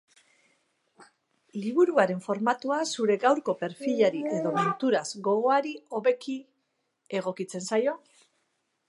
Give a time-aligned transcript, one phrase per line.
[1.63, 6.39] Liburuaren formatua zure gaurko perfilari, edo menturaz gogoari, hobeki
[7.21, 7.95] egokitzen zaio?